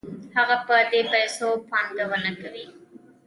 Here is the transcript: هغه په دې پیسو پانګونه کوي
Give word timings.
هغه 0.35 0.55
په 0.67 0.75
دې 0.91 1.01
پیسو 1.11 1.47
پانګونه 1.69 2.31
کوي 2.41 2.65